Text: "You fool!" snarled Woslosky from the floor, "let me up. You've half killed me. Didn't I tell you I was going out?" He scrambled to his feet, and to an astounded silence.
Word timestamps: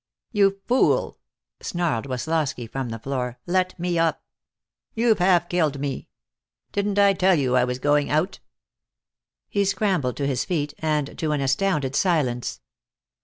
"You 0.31 0.59
fool!" 0.65 1.19
snarled 1.61 2.07
Woslosky 2.07 2.65
from 2.65 2.89
the 2.89 2.97
floor, 2.97 3.37
"let 3.45 3.77
me 3.79 3.99
up. 3.99 4.23
You've 4.95 5.19
half 5.19 5.47
killed 5.47 5.79
me. 5.79 6.07
Didn't 6.71 6.97
I 6.97 7.13
tell 7.13 7.35
you 7.35 7.55
I 7.55 7.65
was 7.65 7.77
going 7.77 8.09
out?" 8.09 8.39
He 9.47 9.63
scrambled 9.63 10.17
to 10.17 10.25
his 10.25 10.43
feet, 10.43 10.73
and 10.79 11.15
to 11.19 11.33
an 11.33 11.41
astounded 11.41 11.95
silence. 11.95 12.61